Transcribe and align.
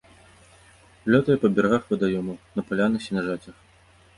Лётае 1.15 1.35
па 1.45 1.51
берагах 1.59 1.83
вадаёмаў, 1.91 2.37
на 2.59 2.67
палянах, 2.71 3.01
сенажацях. 3.11 3.55